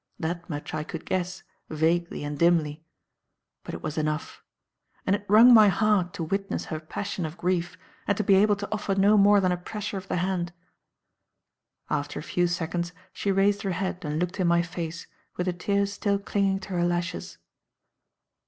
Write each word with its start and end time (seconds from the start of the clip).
That 0.17 0.49
much 0.49 0.73
I 0.73 0.83
could 0.83 1.05
guess, 1.05 1.43
vaguely 1.69 2.23
and 2.23 2.39
dimly. 2.39 2.83
But 3.63 3.75
it 3.75 3.83
was 3.83 3.99
enough. 3.99 4.41
And 5.05 5.15
it 5.15 5.23
wrung 5.29 5.53
my 5.53 5.67
heart 5.67 6.11
to 6.15 6.23
witness 6.23 6.65
her 6.65 6.79
passion 6.79 7.23
of 7.23 7.37
grief 7.37 7.77
and 8.07 8.17
to 8.17 8.23
be 8.23 8.33
able 8.33 8.55
to 8.55 8.71
offer 8.71 8.95
no 8.95 9.15
more 9.15 9.39
than 9.39 9.51
a 9.51 9.57
pressure 9.57 9.97
of 9.99 10.07
the 10.07 10.15
hand. 10.15 10.53
After 11.87 12.17
a 12.19 12.23
few 12.23 12.47
seconds 12.47 12.93
she 13.13 13.31
raised 13.31 13.61
her 13.61 13.73
head 13.73 14.03
and 14.03 14.17
looked 14.17 14.39
in 14.39 14.47
my 14.47 14.63
face, 14.63 15.05
with 15.37 15.45
the 15.45 15.53
tears 15.53 15.93
still 15.93 16.17
clinging 16.17 16.61
to 16.61 16.69
her 16.69 16.83
lashes. 16.83 17.37